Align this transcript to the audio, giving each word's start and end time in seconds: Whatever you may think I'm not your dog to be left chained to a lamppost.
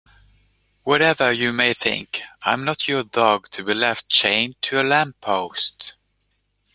Whatever 0.81 1.31
you 1.31 1.53
may 1.53 1.73
think 1.73 2.21
I'm 2.41 2.65
not 2.65 2.87
your 2.87 3.03
dog 3.03 3.51
to 3.51 3.63
be 3.63 3.75
left 3.75 4.09
chained 4.09 4.59
to 4.63 4.81
a 4.81 4.81
lamppost. 4.81 5.93